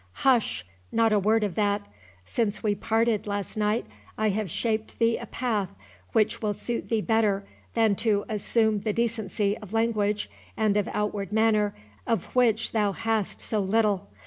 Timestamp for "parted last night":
2.73-3.85